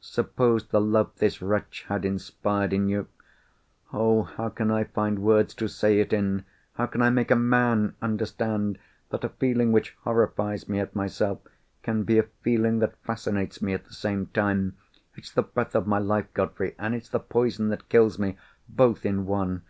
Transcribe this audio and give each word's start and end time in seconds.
Suppose 0.00 0.66
the 0.66 0.80
love 0.80 1.12
this 1.18 1.40
wretch 1.40 1.84
had 1.88 2.04
inspired 2.04 2.72
in 2.72 2.88
you? 2.88 3.06
Oh, 3.92 4.22
how 4.24 4.48
can 4.48 4.68
I 4.68 4.82
find 4.82 5.20
words 5.20 5.54
to 5.54 5.68
say 5.68 6.00
it 6.00 6.12
in! 6.12 6.44
How 6.72 6.86
can 6.86 7.00
I 7.00 7.10
make 7.10 7.30
a 7.30 7.36
man 7.36 7.94
understand 8.02 8.80
that 9.10 9.22
a 9.22 9.28
feeling 9.28 9.70
which 9.70 9.96
horrifies 10.02 10.68
me 10.68 10.80
at 10.80 10.96
myself, 10.96 11.38
can 11.84 12.02
be 12.02 12.18
a 12.18 12.24
feeling 12.42 12.80
that 12.80 12.96
fascinates 13.04 13.62
me 13.62 13.72
at 13.72 13.84
the 13.86 13.94
same 13.94 14.26
time? 14.34 14.76
It's 15.14 15.30
the 15.30 15.44
breath 15.44 15.76
of 15.76 15.86
my 15.86 15.98
life, 16.00 16.26
Godfrey, 16.34 16.74
and 16.76 16.92
it's 16.92 17.08
the 17.10 17.20
poison 17.20 17.68
that 17.68 17.88
kills 17.88 18.18
me—both 18.18 19.06
in 19.06 19.24
one! 19.24 19.62